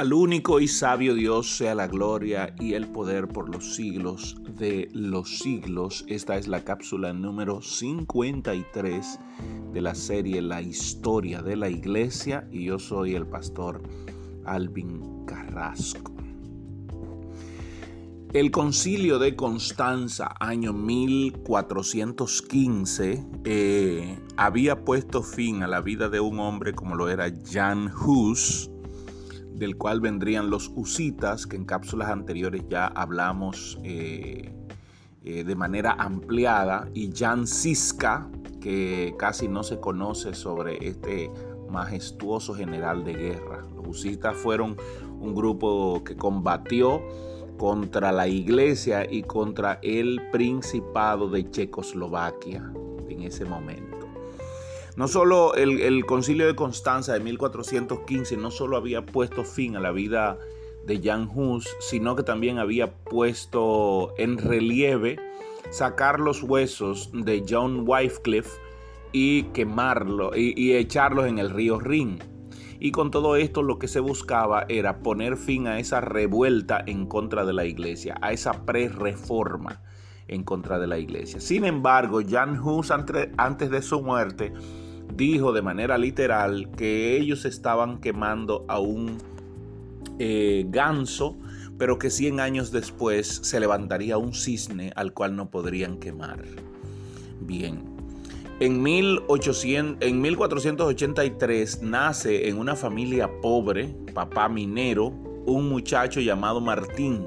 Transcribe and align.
Al 0.00 0.12
único 0.14 0.60
y 0.60 0.66
sabio 0.66 1.14
Dios 1.14 1.58
sea 1.58 1.74
la 1.74 1.86
gloria 1.86 2.54
y 2.58 2.72
el 2.72 2.88
poder 2.88 3.28
por 3.28 3.54
los 3.54 3.74
siglos 3.74 4.40
de 4.56 4.88
los 4.94 5.40
siglos. 5.40 6.06
Esta 6.08 6.38
es 6.38 6.48
la 6.48 6.64
cápsula 6.64 7.12
número 7.12 7.60
53 7.60 9.18
de 9.74 9.80
la 9.82 9.94
serie 9.94 10.40
La 10.40 10.62
historia 10.62 11.42
de 11.42 11.54
la 11.54 11.68
iglesia 11.68 12.48
y 12.50 12.64
yo 12.64 12.78
soy 12.78 13.14
el 13.14 13.26
pastor 13.26 13.82
Alvin 14.46 15.26
Carrasco. 15.26 16.14
El 18.32 18.50
concilio 18.50 19.18
de 19.18 19.36
Constanza, 19.36 20.34
año 20.40 20.72
1415, 20.72 23.26
eh, 23.44 24.18
había 24.38 24.82
puesto 24.82 25.22
fin 25.22 25.62
a 25.62 25.66
la 25.66 25.82
vida 25.82 26.08
de 26.08 26.20
un 26.20 26.38
hombre 26.38 26.72
como 26.72 26.94
lo 26.94 27.10
era 27.10 27.30
Jan 27.44 27.92
Hus, 27.94 28.70
del 29.60 29.76
cual 29.76 30.00
vendrían 30.00 30.48
los 30.48 30.72
husitas, 30.74 31.46
que 31.46 31.54
en 31.54 31.66
cápsulas 31.66 32.08
anteriores 32.08 32.64
ya 32.70 32.86
hablamos 32.86 33.78
eh, 33.84 34.54
eh, 35.22 35.44
de 35.44 35.54
manera 35.54 35.92
ampliada, 35.98 36.88
y 36.94 37.12
Jan 37.14 37.46
Siska, 37.46 38.26
que 38.62 39.14
casi 39.18 39.48
no 39.48 39.62
se 39.62 39.78
conoce 39.78 40.32
sobre 40.32 40.88
este 40.88 41.30
majestuoso 41.68 42.54
general 42.54 43.04
de 43.04 43.12
guerra. 43.12 43.62
Los 43.76 43.86
husitas 43.86 44.34
fueron 44.34 44.78
un 45.20 45.34
grupo 45.34 46.02
que 46.04 46.16
combatió 46.16 47.02
contra 47.58 48.12
la 48.12 48.28
iglesia 48.28 49.06
y 49.12 49.22
contra 49.22 49.78
el 49.82 50.22
principado 50.32 51.28
de 51.28 51.50
Checoslovaquia 51.50 52.72
en 53.10 53.22
ese 53.24 53.44
momento. 53.44 53.99
No 54.96 55.08
solo 55.08 55.54
el, 55.54 56.04
concilio 56.04 56.46
de 56.46 56.56
Constanza 56.56 57.12
de 57.12 57.20
1415 57.20 58.36
no 58.36 58.50
solo 58.50 58.76
había 58.76 59.06
puesto 59.06 59.44
fin 59.44 59.76
a 59.76 59.80
la 59.80 59.92
vida 59.92 60.36
de 60.86 61.00
Jan 61.00 61.30
Hus, 61.32 61.68
sino 61.78 62.16
que 62.16 62.22
también 62.22 62.58
había 62.58 62.92
puesto 62.92 64.12
en 64.18 64.38
relieve 64.38 65.18
sacar 65.70 66.18
los 66.18 66.42
huesos 66.42 67.10
de 67.12 67.44
John 67.48 67.84
Wycliffe 67.86 68.58
y 69.12 69.44
quemarlo 69.44 70.32
y, 70.34 70.54
y 70.56 70.74
echarlos 70.74 71.26
en 71.26 71.38
el 71.38 71.50
río 71.50 71.78
Rin. 71.78 72.18
Y 72.80 72.92
con 72.92 73.10
todo 73.10 73.36
esto 73.36 73.62
lo 73.62 73.78
que 73.78 73.88
se 73.88 74.00
buscaba 74.00 74.64
era 74.68 75.02
poner 75.02 75.36
fin 75.36 75.66
a 75.66 75.78
esa 75.78 76.00
revuelta 76.00 76.82
en 76.86 77.06
contra 77.06 77.44
de 77.44 77.52
la 77.52 77.66
iglesia, 77.66 78.16
a 78.22 78.32
esa 78.32 78.64
pre-reforma 78.64 79.82
en 80.30 80.44
contra 80.44 80.78
de 80.78 80.86
la 80.86 80.98
iglesia. 80.98 81.40
Sin 81.40 81.64
embargo, 81.64 82.20
Jan 82.26 82.58
Hus 82.60 82.90
antes 82.90 83.70
de 83.70 83.82
su 83.82 84.00
muerte 84.00 84.52
dijo 85.16 85.52
de 85.52 85.60
manera 85.60 85.98
literal 85.98 86.70
que 86.76 87.16
ellos 87.16 87.44
estaban 87.44 88.00
quemando 88.00 88.64
a 88.68 88.78
un 88.78 89.18
eh, 90.18 90.64
ganso, 90.68 91.36
pero 91.78 91.98
que 91.98 92.10
100 92.10 92.40
años 92.40 92.70
después 92.70 93.40
se 93.42 93.58
levantaría 93.58 94.18
un 94.18 94.32
cisne 94.32 94.92
al 94.94 95.12
cual 95.12 95.34
no 95.34 95.50
podrían 95.50 95.98
quemar. 95.98 96.44
Bien, 97.40 97.82
en, 98.60 98.82
1800, 98.82 100.06
en 100.06 100.20
1483 100.20 101.82
nace 101.82 102.48
en 102.48 102.58
una 102.58 102.76
familia 102.76 103.28
pobre, 103.40 103.96
papá 104.14 104.48
minero, 104.48 105.06
un 105.46 105.68
muchacho 105.68 106.20
llamado 106.20 106.60
Martín. 106.60 107.26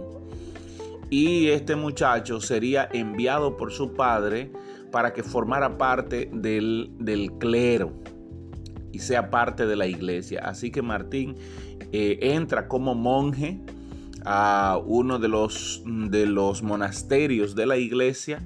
Y 1.14 1.50
este 1.50 1.75
muchacho 1.75 2.42
sería 2.42 2.89
enviado 2.92 3.56
por 3.56 3.72
su 3.72 3.94
padre 3.94 4.52
para 4.92 5.14
que 5.14 5.22
formara 5.22 5.78
parte 5.78 6.28
del, 6.33 6.89
clero 7.39 7.94
y 8.92 8.97
sea 8.97 9.30
parte 9.30 9.67
de 9.67 9.75
la 9.75 9.86
iglesia. 9.86 10.41
Así 10.44 10.72
que 10.72 10.81
Martín 10.81 11.36
eh, 11.91 12.17
entra 12.19 12.67
como 12.67 12.95
monje 12.95 13.59
a 14.25 14.81
uno 14.84 15.19
de 15.19 15.28
los, 15.28 15.84
de 15.85 16.25
los 16.25 16.63
monasterios 16.63 17.53
de 17.53 17.68
la 17.68 17.78
iglesia 17.78 18.41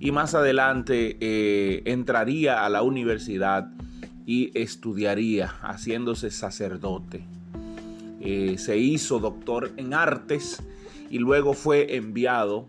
y 0.00 0.10
más 0.10 0.34
adelante 0.34 1.16
eh, 1.20 1.82
entraría 1.84 2.66
a 2.66 2.68
la 2.70 2.82
universidad 2.82 3.70
y 4.26 4.50
estudiaría 4.58 5.46
haciéndose 5.46 6.32
sacerdote. 6.32 7.24
Eh, 8.20 8.56
se 8.58 8.78
hizo 8.78 9.20
doctor 9.20 9.70
en 9.76 9.94
artes 9.94 10.60
y 11.10 11.18
luego 11.18 11.52
fue 11.52 11.96
enviado 11.96 12.68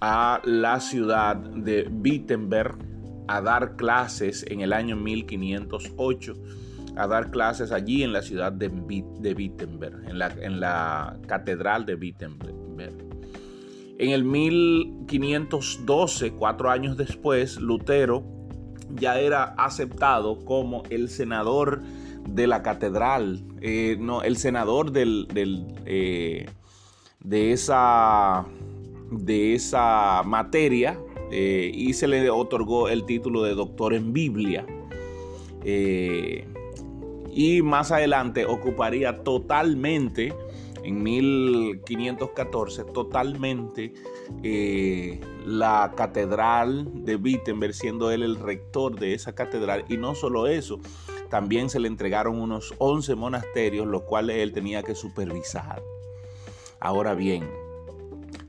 a 0.00 0.40
la 0.44 0.80
ciudad 0.80 1.36
de 1.36 1.88
Wittenberg 1.88 2.76
a 3.28 3.40
dar 3.40 3.76
clases 3.76 4.44
en 4.48 4.62
el 4.62 4.72
año 4.72 4.96
1508, 4.96 6.34
a 6.96 7.06
dar 7.06 7.30
clases 7.30 7.70
allí 7.70 8.02
en 8.02 8.12
la 8.12 8.22
ciudad 8.22 8.50
de, 8.50 8.68
Wittenberg, 8.68 10.08
en 10.08 10.18
la, 10.18 10.34
en 10.40 10.58
la 10.58 11.16
catedral 11.28 11.86
de 11.86 11.94
Wittenberg. 11.94 12.56
En 13.98 14.10
el 14.10 14.24
1512, 14.24 16.32
cuatro 16.32 16.70
años 16.70 16.96
después, 16.96 17.60
Lutero 17.60 18.24
ya 18.90 19.20
era 19.20 19.54
aceptado 19.56 20.44
como 20.44 20.82
el 20.90 21.08
senador 21.08 21.82
de 22.28 22.46
la 22.46 22.62
catedral, 22.62 23.44
eh, 23.60 23.96
no, 24.00 24.22
el 24.22 24.36
senador 24.36 24.90
del, 24.90 25.28
eh, 25.86 26.46
de 27.24 27.52
esa 27.52 28.46
de 29.10 29.54
esa 29.54 30.22
materia 30.24 30.98
eh, 31.30 31.70
y 31.74 31.92
se 31.94 32.08
le 32.08 32.28
otorgó 32.30 32.88
el 32.88 33.04
título 33.04 33.42
de 33.42 33.54
doctor 33.54 33.94
en 33.94 34.12
Biblia. 34.12 34.66
Eh, 35.64 36.46
y 37.32 37.62
más 37.62 37.90
adelante 37.90 38.44
ocuparía 38.44 39.22
totalmente, 39.22 40.34
en 40.82 41.02
1514, 41.02 42.84
totalmente 42.84 43.94
eh, 44.42 45.20
la 45.46 45.94
catedral 45.96 47.04
de 47.04 47.16
Wittenberg, 47.16 47.72
siendo 47.72 48.10
él 48.10 48.22
el 48.22 48.36
rector 48.36 48.98
de 48.98 49.14
esa 49.14 49.34
catedral. 49.34 49.84
Y 49.88 49.96
no 49.96 50.14
solo 50.14 50.46
eso, 50.48 50.80
también 51.30 51.70
se 51.70 51.80
le 51.80 51.88
entregaron 51.88 52.38
unos 52.38 52.74
11 52.76 53.14
monasterios, 53.14 53.86
los 53.86 54.02
cuales 54.02 54.36
él 54.36 54.52
tenía 54.52 54.82
que 54.82 54.94
supervisar. 54.94 55.82
Ahora 56.84 57.14
bien, 57.14 57.48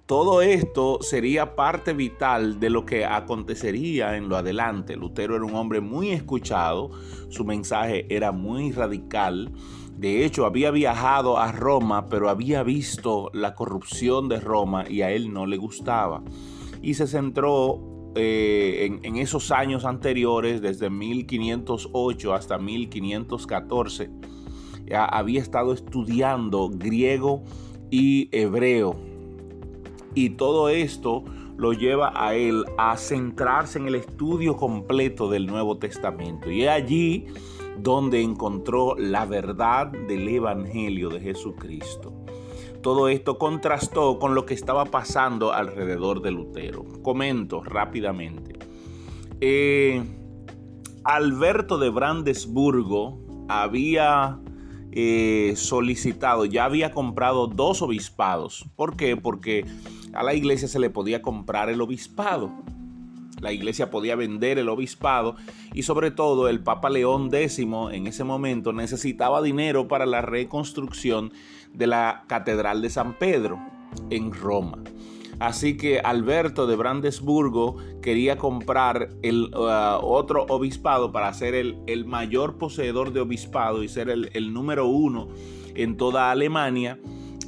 todo 0.07 0.41
esto 0.41 0.97
sería 1.01 1.55
parte 1.55 1.93
vital 1.93 2.59
de 2.59 2.71
lo 2.71 2.83
que 2.83 3.05
acontecería 3.05 4.17
en 4.17 4.27
lo 4.27 4.37
adelante. 4.37 4.95
Lutero 4.95 5.35
era 5.35 5.45
un 5.45 5.53
hombre 5.53 5.81
muy 5.81 6.09
escuchado, 6.09 6.89
su 7.29 7.45
mensaje 7.45 8.07
era 8.09 8.31
muy 8.31 8.71
radical. 8.71 9.51
De 9.95 10.25
hecho, 10.25 10.47
había 10.47 10.71
viajado 10.71 11.37
a 11.37 11.51
Roma, 11.51 12.07
pero 12.07 12.27
había 12.27 12.63
visto 12.63 13.29
la 13.35 13.53
corrupción 13.53 14.29
de 14.29 14.39
Roma 14.39 14.85
y 14.89 15.03
a 15.03 15.11
él 15.11 15.31
no 15.31 15.45
le 15.45 15.57
gustaba. 15.57 16.23
Y 16.81 16.95
se 16.95 17.05
centró 17.05 18.11
eh, 18.15 18.99
en, 19.03 19.15
esos 19.17 19.51
años 19.51 19.85
anteriores, 19.85 20.59
desde 20.59 20.89
1508 20.89 22.33
hasta 22.33 22.57
1514. 22.57 24.09
Ya 24.87 25.05
había 25.05 25.39
estado 25.39 25.71
estudiando 25.71 26.71
griego 26.73 27.43
y 27.93 28.27
hebreo 28.31 28.95
y 30.15 30.31
todo 30.31 30.69
esto 30.69 31.23
lo 31.57 31.73
lleva 31.73 32.11
a 32.15 32.33
él 32.33 32.65
a 32.79 32.97
centrarse 32.97 33.77
en 33.77 33.85
el 33.85 33.93
estudio 33.93 34.57
completo 34.57 35.29
del 35.29 35.45
Nuevo 35.45 35.77
Testamento. 35.77 36.49
Y 36.49 36.63
es 36.63 36.69
allí 36.69 37.27
donde 37.77 38.23
encontró 38.23 38.95
la 38.97 39.27
verdad 39.27 39.91
del 39.91 40.27
Evangelio 40.27 41.09
de 41.09 41.19
Jesucristo. 41.19 42.13
Todo 42.81 43.09
esto 43.09 43.37
contrastó 43.37 44.17
con 44.17 44.33
lo 44.33 44.47
que 44.47 44.55
estaba 44.55 44.85
pasando 44.85 45.53
alrededor 45.53 46.23
de 46.23 46.31
Lutero. 46.31 46.83
Comento 47.03 47.63
rápidamente. 47.63 48.53
Eh, 49.39 50.03
Alberto 51.03 51.77
de 51.77 51.89
Brandesburgo 51.89 53.19
había 53.49 54.39
eh, 54.95 55.53
solicitado, 55.55 56.45
ya 56.45 56.65
había 56.65 56.91
comprado 56.91 57.47
dos 57.47 57.81
obispados. 57.81 58.65
¿Por 58.75 58.95
qué? 58.95 59.17
Porque 59.17 59.65
a 60.13 60.21
la 60.21 60.35
iglesia 60.35 60.67
se 60.67 60.79
le 60.79 60.91
podía 60.91 61.23
comprar 61.23 61.69
el 61.69 61.81
obispado. 61.81 62.51
La 63.41 63.51
iglesia 63.51 63.89
podía 63.89 64.15
vender 64.15 64.59
el 64.59 64.69
obispado 64.69 65.35
y 65.73 65.83
sobre 65.83 66.11
todo 66.11 66.47
el 66.47 66.61
Papa 66.61 66.89
León 66.89 67.29
X 67.33 67.59
en 67.59 68.07
ese 68.07 68.23
momento 68.23 68.71
necesitaba 68.71 69.41
dinero 69.41 69.87
para 69.87 70.05
la 70.05 70.21
reconstrucción 70.21 71.33
de 71.73 71.87
la 71.87 72.23
Catedral 72.27 72.81
de 72.81 72.89
San 72.91 73.17
Pedro 73.17 73.59
en 74.11 74.31
Roma. 74.31 74.77
Así 75.39 75.77
que 75.77 75.99
Alberto 75.99 76.67
de 76.67 76.75
Brandesburgo 76.75 77.77
quería 78.01 78.37
comprar 78.37 79.09
el 79.21 79.51
uh, 79.55 79.99
otro 80.01 80.45
obispado 80.49 81.11
para 81.11 81.33
ser 81.33 81.55
el, 81.55 82.05
mayor 82.05 82.57
poseedor 82.57 83.13
de 83.13 83.21
obispado 83.21 83.83
y 83.83 83.89
ser 83.89 84.09
el, 84.09 84.29
el 84.33 84.53
número 84.53 84.87
uno 84.87 85.27
en 85.75 85.97
toda 85.97 86.31
Alemania 86.31 86.99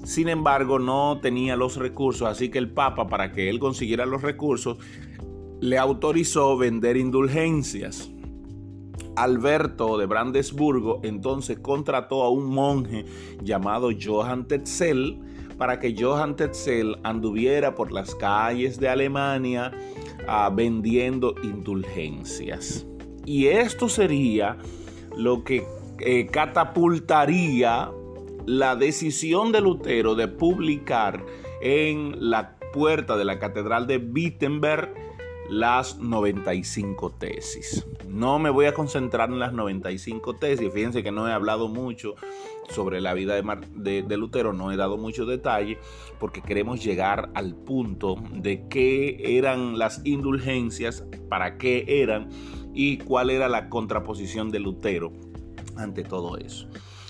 sin 0.06 0.30
embargo, 0.30 0.78
no 0.78 1.18
tenía 1.20 1.56
los 1.56 1.78
recursos, 1.78 2.28
así 2.28 2.50
que 2.50 2.60
el 2.60 2.70
Papa, 2.70 3.08
para 3.08 3.32
que 3.32 3.50
él 3.50 3.60
consiguiera 3.60 4.06
los 4.06 4.22
recursos, 4.22 4.78
le 5.62 5.80
autorizó 5.80 6.56
vender 6.58 6.96
indulgencias. 6.96 8.12
Alberto 9.16 9.98
de 9.98 10.06
Brandesburgo 10.06 11.00
entonces 11.04 11.58
contrató 11.58 12.22
a 12.22 12.30
un 12.30 12.46
monje 12.46 13.06
llamado 13.42 13.90
Johann 14.00 14.46
Tetzel 14.48 15.20
para 15.58 15.80
que 15.80 15.96
Johann 15.98 16.36
Tetzel 16.36 16.98
anduviera 17.04 17.76
por 17.76 17.92
las 17.92 18.14
calles 18.16 18.80
de 18.80 18.90
Alemania 18.90 19.72
ah, 20.28 20.52
vendiendo 20.54 21.36
indulgencias. 21.44 22.86
Y 23.26 23.48
esto 23.48 23.90
sería 23.90 24.58
lo 25.16 25.44
que 25.44 25.66
eh, 26.00 26.28
catapultaría 26.28 27.90
la 28.46 28.76
decisión 28.76 29.52
de 29.52 29.62
Lutero 29.62 30.16
de 30.16 30.28
publicar 30.28 31.26
en 31.62 32.16
la 32.30 32.58
puerta 32.74 33.18
de 33.18 33.26
la 33.26 33.40
Catedral 33.40 33.88
de 33.88 33.98
Wittenberg 33.98 34.94
las 35.50 35.98
95 36.00 37.12
tesis. 37.12 37.86
No 38.08 38.40
me 38.40 38.50
voy 38.50 38.66
a 38.66 38.74
concentrar 38.74 39.30
en 39.30 39.40
las 39.40 39.54
95 39.54 40.36
tesis, 40.36 40.72
fíjense 40.74 41.04
que 41.04 41.12
no 41.12 41.28
he 41.28 41.32
hablado 41.32 41.68
mucho 41.68 42.16
sobre 42.70 43.02
la 43.02 43.14
vida 43.14 43.36
de, 43.36 44.04
de, 44.04 44.18
Lutero, 44.18 44.54
no 44.54 44.72
he 44.72 44.78
dado 44.78 44.98
mucho 44.98 45.26
detalle 45.26 45.78
porque 46.20 46.42
queremos 46.42 46.84
llegar 46.84 47.30
al 47.36 47.56
punto 47.56 48.16
de 48.32 48.68
qué 48.68 49.38
eran 49.38 49.78
las 49.78 50.02
indulgencias, 50.04 51.06
para 51.30 51.58
qué 51.58 51.86
eran 51.88 52.30
y 52.74 52.98
cuál 52.98 53.30
era 53.30 53.50
la 53.50 53.70
contraposición 53.70 54.50
de 54.50 54.60
Lutero 54.60 55.14
ante 55.78 56.04
todo 56.04 56.38
eso. 56.38 56.68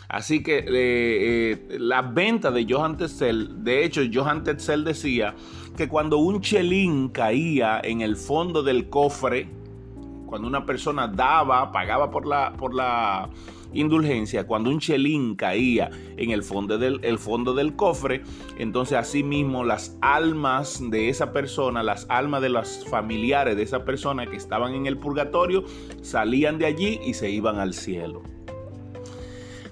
Así 0.10 0.44
que 0.44 0.60
eh, 0.60 0.66
eh, 0.70 1.78
la 1.80 2.02
venta 2.02 2.52
de 2.52 2.66
Johann 2.70 2.98
Tetzel, 2.98 3.64
de 3.64 3.84
hecho 3.84 4.02
Johann 4.12 4.44
Tetzel 4.44 4.84
decía 4.84 5.36
que 5.76 5.88
cuando 5.88 6.18
un 6.18 6.42
chelín 6.42 7.10
caía 7.10 7.82
en 7.84 8.02
el 8.02 8.16
fondo 8.16 8.64
del 8.64 8.90
cofre, 8.90 9.50
cuando 10.26 10.48
una 10.48 10.66
persona 10.66 11.08
daba, 11.08 11.72
pagaba 11.72 12.10
por 12.10 12.26
la, 12.26 12.54
por 12.54 12.74
la 12.74 13.30
indulgencia, 13.74 14.48
cuando 14.48 14.70
un 14.70 14.80
chelín 14.80 15.36
caía 15.36 15.90
en 16.18 16.32
el 16.32 16.44
fondo, 16.44 16.78
del, 16.78 17.00
el 17.04 17.20
fondo 17.20 17.54
del 17.54 17.76
cofre, 17.76 18.22
entonces 18.58 18.98
asimismo 18.98 19.64
las 19.64 19.98
almas 20.02 20.82
de 20.90 21.10
esa 21.10 21.32
persona, 21.32 21.84
las 21.84 22.06
almas 22.10 22.42
de 22.42 22.50
los 22.50 22.86
familiares 22.90 23.56
de 23.56 23.64
esa 23.64 23.86
persona 23.86 24.28
que 24.28 24.38
estaban 24.38 24.74
en 24.74 24.86
el 24.86 24.98
purgatorio, 24.98 25.66
salían 26.02 26.58
de 26.58 26.68
allí 26.68 27.00
y 27.06 27.14
se 27.14 27.30
iban 27.30 27.60
al 27.60 27.74
cielo. 27.74 28.35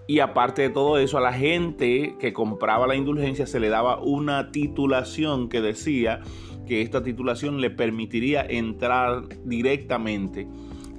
Y 0.05 0.19
aparte 0.19 0.63
de 0.63 0.69
todo 0.69 0.97
eso, 0.97 1.17
a 1.17 1.21
la 1.21 1.33
gente 1.33 2.15
que 2.19 2.33
compraba 2.33 2.88
la 2.88 2.95
indulgencia 2.95 3.47
se 3.47 3.59
le 3.59 3.69
daba 3.69 4.00
una 4.01 4.51
titulación 4.51 5.47
que 5.47 5.61
decía 5.61 6.19
que 6.67 6.81
esta 6.81 7.03
titulación 7.03 7.61
le 7.61 7.69
permitiría 7.69 8.41
entrar 8.41 9.23
directamente 9.45 10.47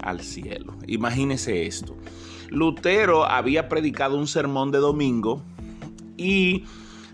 al 0.03 0.21
cielo. 0.21 0.75
Imagínese 0.87 1.67
esto. 1.67 1.97
Lutero 2.49 3.25
había 3.25 3.69
predicado 3.69 4.17
un 4.17 4.27
sermón 4.27 4.71
de 4.71 4.79
domingo 4.79 5.43
y 6.17 6.65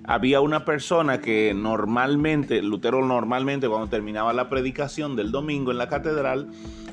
había 0.05 0.41
una 0.41 0.65
persona 0.65 1.21
que 1.21 1.55
normalmente, 1.55 2.63
Lutero 2.63 3.05
normalmente 3.05 3.69
cuando 3.69 3.89
terminaba 3.89 4.33
la 4.33 4.49
predicación 4.49 5.17
del 5.17 5.31
domingo 5.31 5.71
en 5.71 5.79
la 5.79 5.89
catedral, 5.89 6.51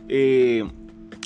eh, 0.07 0.63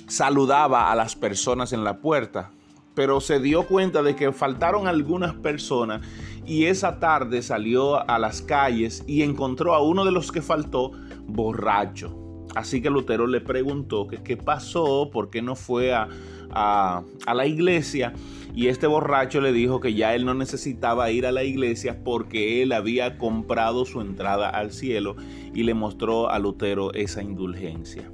saludaba 0.07 0.91
a 0.91 0.95
las 0.95 1.15
personas 1.15 1.73
en 1.73 1.83
la 1.83 1.99
puerta 1.99 2.51
pero 2.95 3.21
se 3.21 3.39
dio 3.39 3.63
cuenta 3.63 4.03
de 4.03 4.15
que 4.15 4.31
faltaron 4.31 4.87
algunas 4.87 5.33
personas 5.35 6.01
y 6.45 6.65
esa 6.65 6.99
tarde 6.99 7.41
salió 7.41 8.09
a 8.09 8.19
las 8.19 8.41
calles 8.41 9.03
y 9.07 9.21
encontró 9.21 9.73
a 9.73 9.81
uno 9.81 10.05
de 10.05 10.11
los 10.11 10.31
que 10.31 10.41
faltó 10.41 10.91
borracho. 11.27 12.17
Así 12.55 12.81
que 12.81 12.89
Lutero 12.89 13.27
le 13.27 13.39
preguntó 13.39 14.07
qué 14.07 14.35
pasó, 14.35 15.09
por 15.11 15.29
qué 15.29 15.41
no 15.41 15.55
fue 15.55 15.93
a, 15.93 16.09
a, 16.53 17.33
la 17.33 17.45
iglesia. 17.45 18.13
Y 18.53 18.67
este 18.67 18.87
borracho 18.87 19.39
le 19.39 19.53
dijo 19.53 19.79
que 19.79 19.93
ya 19.93 20.13
él 20.13 20.25
no 20.25 20.33
necesitaba 20.33 21.09
ir 21.11 21.25
a 21.25 21.31
la 21.31 21.43
iglesia 21.43 22.03
porque 22.03 22.61
él 22.61 22.73
había 22.73 23.17
comprado 23.17 23.85
su 23.85 24.01
entrada 24.01 24.49
al 24.49 24.71
cielo 24.71 25.15
y 25.53 25.63
le 25.63 25.73
mostró 25.73 26.29
a 26.29 26.39
Lutero 26.39 26.93
esa 26.93 27.23
indulgencia. 27.23 28.11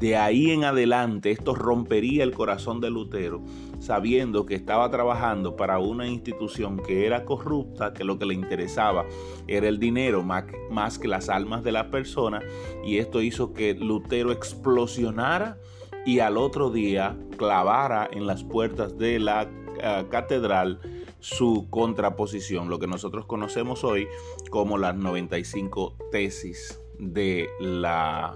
De 0.00 0.16
ahí 0.16 0.50
en 0.50 0.64
adelante 0.64 1.30
esto 1.30 1.54
rompería 1.54 2.24
el 2.24 2.32
corazón 2.32 2.80
de 2.80 2.88
Lutero, 2.88 3.42
sabiendo 3.80 4.46
que 4.46 4.54
estaba 4.54 4.90
trabajando 4.90 5.56
para 5.56 5.78
una 5.78 6.06
institución 6.08 6.78
que 6.78 7.04
era 7.04 7.26
corrupta, 7.26 7.92
que 7.92 8.02
lo 8.02 8.18
que 8.18 8.24
le 8.24 8.32
interesaba 8.32 9.04
era 9.46 9.68
el 9.68 9.78
dinero 9.78 10.22
más, 10.22 10.98
que 10.98 11.06
las 11.06 11.28
almas 11.28 11.62
de 11.64 11.72
la 11.72 11.90
persona, 11.90 12.40
y 12.82 12.96
esto 12.96 13.20
hizo 13.20 13.52
que 13.52 13.74
Lutero 13.74 14.32
explosionara 14.32 15.58
y 16.06 16.20
al 16.20 16.38
otro 16.38 16.70
día 16.70 17.18
clavara 17.36 18.08
en 18.10 18.26
las 18.26 18.42
puertas 18.42 18.96
de 18.96 19.18
la 19.18 19.50
eh, 19.82 20.06
catedral 20.10 20.80
su 21.18 21.66
contraposición, 21.68 22.70
lo 22.70 22.78
que 22.78 22.86
nosotros 22.86 23.26
conocemos 23.26 23.84
hoy 23.84 24.08
como 24.48 24.78
las 24.78 24.96
95 24.96 25.94
tesis 26.10 26.80
de 26.98 27.50
la 27.60 28.34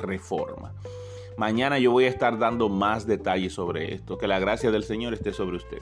reforma. 0.00 0.72
Mañana 1.40 1.78
yo 1.78 1.90
voy 1.90 2.04
a 2.04 2.08
estar 2.08 2.36
dando 2.36 2.68
más 2.68 3.06
detalles 3.06 3.54
sobre 3.54 3.94
esto. 3.94 4.18
Que 4.18 4.26
la 4.26 4.38
gracia 4.38 4.70
del 4.70 4.84
Señor 4.84 5.14
esté 5.14 5.32
sobre 5.32 5.56
usted. 5.56 5.78